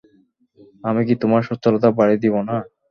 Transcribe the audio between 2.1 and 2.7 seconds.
দিব না?